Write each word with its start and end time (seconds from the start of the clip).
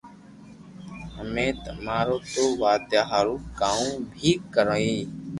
امي 1.21 1.47
امارو 1.71 2.15
نو 2.33 2.43
ودايا 2.61 3.01
ھارو 3.11 3.35
ڪاو 3.59 3.85
بي 4.15 4.31
ڪري 4.53 4.91